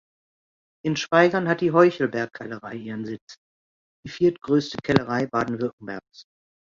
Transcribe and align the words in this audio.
In 0.83 0.95
Schwaigern 0.95 1.47
hat 1.47 1.61
die 1.61 1.73
Heuchelberg-Kellerei 1.73 2.73
ihren 2.73 3.05
Sitz, 3.05 3.35
die 4.03 4.09
viertgrößte 4.09 4.77
Kellerei 4.81 5.27
Baden-Württembergs. 5.27 6.23